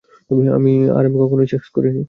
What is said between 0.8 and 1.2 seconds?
আর আমি